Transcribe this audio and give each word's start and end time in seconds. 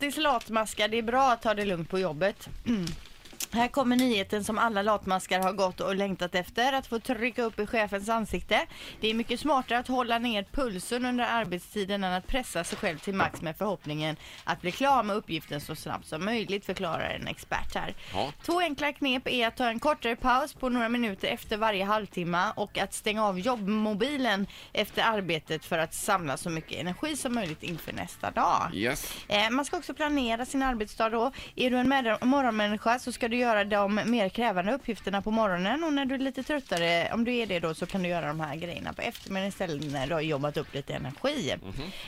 Grattis 0.00 0.16
latmaskar, 0.16 0.88
det 0.88 0.98
är 0.98 1.02
bra 1.02 1.32
att 1.32 1.42
ta 1.42 1.54
det 1.54 1.64
lugnt 1.64 1.90
på 1.90 1.98
jobbet. 1.98 2.48
Här 3.52 3.68
kommer 3.68 3.96
nyheten 3.96 4.44
som 4.44 4.58
alla 4.58 4.82
latmaskar 4.82 5.40
har 5.40 5.52
gått 5.52 5.80
och 5.80 5.94
längtat 5.96 6.34
efter, 6.34 6.72
att 6.72 6.86
få 6.86 6.98
trycka 7.00 7.42
upp 7.42 7.58
i 7.60 7.66
chefens 7.66 8.08
ansikte. 8.08 8.66
Det 9.00 9.10
är 9.10 9.14
mycket 9.14 9.40
smartare 9.40 9.78
att 9.78 9.88
hålla 9.88 10.18
ner 10.18 10.46
pulsen 10.52 11.04
under 11.04 11.24
arbetstiden 11.24 12.04
än 12.04 12.12
att 12.12 12.26
pressa 12.26 12.64
sig 12.64 12.78
själv 12.78 12.98
till 12.98 13.14
max 13.14 13.42
med 13.42 13.56
förhoppningen 13.56 14.16
att 14.44 14.60
bli 14.60 14.72
klar 14.72 15.02
med 15.02 15.16
uppgiften 15.16 15.60
så 15.60 15.76
snabbt 15.76 16.06
som 16.06 16.24
möjligt, 16.24 16.66
förklarar 16.66 17.10
en 17.20 17.26
expert 17.28 17.74
här. 17.74 17.94
Ja. 18.14 18.32
Två 18.42 18.60
enkla 18.60 18.92
knep 18.92 19.28
är 19.28 19.46
att 19.48 19.56
ta 19.56 19.68
en 19.68 19.80
kortare 19.80 20.16
paus 20.16 20.54
på 20.54 20.68
några 20.68 20.88
minuter 20.88 21.28
efter 21.28 21.56
varje 21.56 21.84
halvtimme 21.84 22.52
och 22.56 22.78
att 22.78 22.94
stänga 22.94 23.24
av 23.24 23.40
jobbmobilen 23.40 24.46
efter 24.72 25.02
arbetet 25.02 25.64
för 25.64 25.78
att 25.78 25.94
samla 25.94 26.36
så 26.36 26.50
mycket 26.50 26.80
energi 26.80 27.16
som 27.16 27.34
möjligt 27.34 27.62
inför 27.62 27.92
nästa 27.92 28.30
dag. 28.30 28.70
Yes. 28.74 29.12
Eh, 29.28 29.50
Man 29.50 29.64
ska 29.64 29.76
också 29.76 29.94
planera 29.94 30.46
sin 30.46 30.62
arbetsdag 30.62 31.08
då. 31.10 31.32
Är 31.56 31.70
du 31.70 31.76
en 31.78 31.88
med- 31.88 32.18
morgonmänniska 32.22 32.98
så 32.98 33.12
ska 33.12 33.28
du 33.28 33.37
göra 33.38 33.64
de 33.64 34.00
mer 34.04 34.28
krävande 34.28 34.72
uppgifterna 34.72 35.22
på 35.22 35.30
morgonen 35.30 35.84
och 35.84 35.92
när 35.92 36.04
du 36.04 36.14
är 36.14 36.18
lite 36.18 36.42
tröttare, 36.42 37.10
om 37.12 37.24
du 37.24 37.34
är 37.36 37.46
det 37.46 37.60
då, 37.60 37.74
så 37.74 37.86
kan 37.86 38.02
du 38.02 38.08
göra 38.08 38.26
de 38.28 38.40
här 38.40 38.56
grejerna 38.56 38.92
på 38.92 39.02
eftermiddagen 39.02 39.48
istället 39.48 39.92
när 39.92 40.06
du 40.06 40.14
har 40.14 40.20
jobbat 40.20 40.56
upp 40.56 40.74
lite 40.74 40.94
energi. 40.94 41.54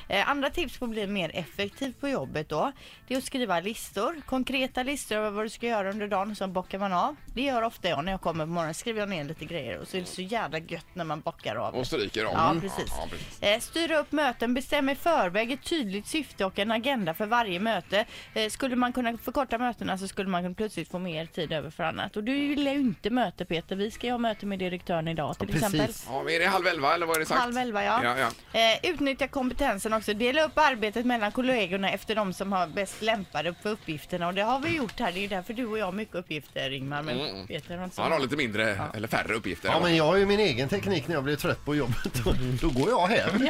Eh, 0.08 0.30
Andra 0.30 0.50
tips 0.50 0.78
på 0.78 0.84
att 0.84 0.90
bli 0.90 1.06
mer 1.06 1.30
effektiv 1.34 1.94
på 2.00 2.08
jobbet 2.08 2.48
då, 2.48 2.72
det 3.08 3.14
är 3.14 3.18
att 3.18 3.24
skriva 3.24 3.60
listor, 3.60 4.20
konkreta 4.26 4.82
listor 4.82 5.16
över 5.16 5.30
vad 5.30 5.44
du 5.44 5.48
ska 5.48 5.66
göra 5.66 5.90
under 5.90 6.08
dagen, 6.08 6.36
så 6.36 6.46
bockar 6.46 6.78
man 6.78 6.92
av. 6.92 7.16
Det 7.34 7.42
gör 7.42 7.62
ofta 7.62 7.88
jag 7.88 8.04
när 8.04 8.12
jag 8.12 8.20
kommer 8.20 8.44
på 8.44 8.50
morgonen, 8.50 8.74
skriver 8.74 9.00
jag 9.00 9.08
ner 9.08 9.24
lite 9.24 9.44
grejer 9.44 9.78
och 9.78 9.88
så 9.88 9.96
är 9.96 10.00
det 10.00 10.06
så 10.06 10.22
jävla 10.22 10.58
gött 10.58 10.86
när 10.94 11.04
man 11.04 11.20
bockar 11.20 11.56
av. 11.56 11.74
Och 11.74 11.86
stryker 11.86 12.26
om. 12.26 12.32
Ja, 12.36 12.50
Mm. 12.50 12.60
precis. 12.60 12.84
Ja, 12.88 13.06
precis. 13.10 13.42
Eh, 13.42 13.58
styra 13.60 13.98
upp 13.98 14.12
möten, 14.12 14.54
bestäm 14.54 14.88
i 14.88 14.94
förväg 14.94 15.52
ett 15.52 15.62
tydligt 15.64 16.06
syfte 16.06 16.44
och 16.44 16.58
en 16.58 16.70
agenda 16.70 17.14
för 17.14 17.26
varje 17.26 17.60
möte. 17.60 18.04
Eh, 18.34 18.48
skulle 18.48 18.76
man 18.76 18.92
kunna 18.92 19.18
förkorta 19.18 19.58
mötena 19.58 19.98
så 19.98 20.08
skulle 20.08 20.28
man 20.28 20.54
plötsligt 20.54 20.90
få 20.90 20.98
mer 20.98 21.19
tid 21.26 21.52
över 21.52 21.70
för 21.70 21.84
annat. 21.84 22.16
Och 22.16 22.24
du 22.24 22.36
gillar 22.36 22.72
ju 22.72 22.78
inte 22.80 23.10
möte 23.10 23.44
Peter. 23.44 23.76
Vi 23.76 23.90
ska 23.90 24.06
ju 24.06 24.12
ha 24.12 24.18
möte 24.18 24.46
med 24.46 24.58
direktören 24.58 25.08
idag 25.08 25.38
till 25.38 25.48
Ja, 25.50 25.54
exempel. 25.56 25.80
precis. 25.80 26.06
Ja, 26.10 26.22
men 26.22 26.34
är 26.34 26.38
det 26.38 26.46
halv 26.46 26.66
elva 26.66 26.94
eller 26.94 27.06
vad 27.06 27.16
är 27.16 27.20
det 27.20 27.26
sagt? 27.26 27.40
Halv 27.40 27.56
elva 27.58 27.84
ja. 27.84 28.00
Ja, 28.04 28.18
ja. 28.52 28.60
Eh, 28.60 28.90
utnyttja 28.90 29.28
kompetensen 29.28 29.92
också. 29.92 30.14
Dela 30.14 30.42
upp 30.44 30.52
arbetet 30.58 31.06
mellan 31.06 31.32
kollegorna 31.32 31.90
efter 31.90 32.14
de 32.14 32.32
som 32.32 32.52
har 32.52 32.66
bäst 32.66 33.02
lämpade 33.02 33.54
för 33.62 33.70
uppgifterna. 33.70 34.26
Och 34.26 34.34
det 34.34 34.42
har 34.42 34.60
vi 34.60 34.76
gjort 34.76 35.00
här. 35.00 35.12
Det 35.12 35.18
är 35.18 35.22
ju 35.22 35.28
därför 35.28 35.52
du 35.54 35.66
och 35.66 35.78
jag 35.78 35.84
har 35.84 35.92
mycket 35.92 36.14
uppgifter 36.14 36.70
Ingmar. 36.70 37.02
Men 37.02 37.20
Mm. 37.20 37.46
Peter 37.46 37.76
har 37.76 37.84
inte 37.84 37.96
så 37.96 38.02
Han 38.02 38.12
har 38.12 38.18
lite 38.18 38.36
mindre, 38.36 38.78
eller 38.94 39.08
färre 39.08 39.34
uppgifter. 39.34 39.68
Ja, 39.68 39.80
men 39.82 39.96
jag 39.96 40.04
har 40.04 40.16
ju 40.16 40.26
min 40.26 40.40
egen 40.40 40.68
teknik 40.68 41.08
när 41.08 41.14
jag 41.14 41.24
blir 41.24 41.36
trött 41.36 41.64
på 41.64 41.74
jobbet. 41.76 42.14
Då, 42.24 42.34
då 42.60 42.70
går 42.80 42.90
jag 42.90 43.06
hem. 43.06 43.48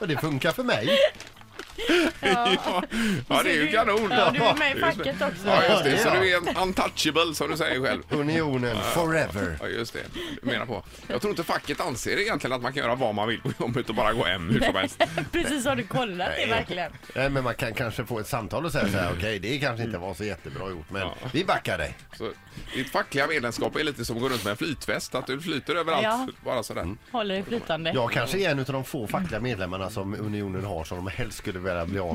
Och 0.00 0.08
det 0.08 0.16
funkar 0.16 0.52
för 0.52 0.62
mig. 0.62 0.88
ja. 2.64 2.82
ja, 3.28 3.42
det 3.42 3.50
är 3.50 3.54
ju 3.54 3.72
kanon. 3.72 4.10
Ja, 4.10 4.30
du 4.34 4.40
är 4.42 4.54
med 4.54 4.76
i 4.76 4.80
facket 4.80 5.22
också. 5.22 5.46
Ja, 5.46 5.62
just 5.70 5.84
det. 5.84 5.98
Så 5.98 6.10
du 6.10 6.30
är 6.32 6.36
en 6.36 6.56
untouchable 6.62 7.34
som 7.34 7.50
du 7.50 7.56
säger 7.56 7.80
själv. 7.80 8.02
Unionen 8.10 8.76
forever. 8.94 9.56
Ja, 9.60 9.66
just 9.68 9.92
det. 9.92 10.00
Du 10.42 10.46
menar 10.50 10.66
på. 10.66 10.82
Jag 11.06 11.20
tror 11.20 11.30
inte 11.30 11.44
facket 11.44 11.80
anser 11.80 12.20
egentligen 12.20 12.56
att 12.56 12.62
man 12.62 12.72
kan 12.72 12.82
göra 12.82 12.94
vad 12.94 13.14
man 13.14 13.28
vill 13.28 13.40
på 13.40 13.52
jobbet 13.60 13.88
och 13.88 13.94
bara 13.94 14.12
gå 14.12 14.24
hem 14.24 14.50
hur 14.50 14.60
som 14.60 14.74
helst. 14.74 15.02
Precis, 15.32 15.66
har 15.66 15.76
du 15.76 15.82
kollat 15.82 16.28
det 16.36 16.46
verkligen? 16.46 16.92
Nej, 17.14 17.30
men 17.30 17.44
man 17.44 17.54
kan 17.54 17.74
kanske 17.74 18.04
få 18.04 18.18
ett 18.18 18.26
samtal 18.28 18.64
och 18.64 18.72
säga 18.72 18.88
så 18.88 18.98
här, 18.98 19.12
okej 19.16 19.38
det 19.38 19.58
kanske 19.58 19.84
inte 19.84 19.98
var 19.98 20.14
så 20.14 20.24
jättebra 20.24 20.70
gjort 20.70 20.90
men 20.90 21.02
Ja. 21.02 21.14
vi 21.32 21.44
backar 21.44 21.78
dig. 21.78 21.94
Så 22.18 22.30
ditt 22.74 22.90
fackliga 22.92 23.26
medlemskap 23.26 23.76
är 23.76 23.84
lite 23.84 24.04
som 24.04 24.16
att 24.16 24.22
gå 24.22 24.28
runt 24.28 24.44
med 24.44 24.50
en 24.50 24.56
flytväst, 24.56 25.14
att 25.14 25.26
du 25.26 25.40
flyter 25.40 25.74
överallt 25.74 26.02
Ja. 26.04 26.28
bara 26.44 26.62
sådär. 26.62 26.96
Håller 27.12 27.36
det 27.36 27.42
flytande. 27.42 27.92
Jag 27.94 28.10
kanske 28.12 28.38
är 28.38 28.50
en 28.50 28.58
av 28.58 28.64
de 28.64 28.84
få 28.84 29.06
fackliga 29.06 29.40
medlemmarna 29.40 29.90
som 29.90 30.14
Unionen 30.14 30.64
har 30.64 30.84
som 30.84 30.96
de 30.96 31.06
helst 31.06 31.38
skulle 31.38 31.58
vilja 31.58 31.86
bli 31.86 31.98
av 31.98 32.14